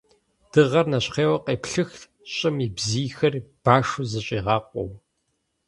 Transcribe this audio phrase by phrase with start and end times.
[0.51, 2.01] Дыгъэр нэщхъейуэ къеплъыхт
[2.33, 4.89] щӀым и бзийхэр, башу зыщӀигъакъуэу.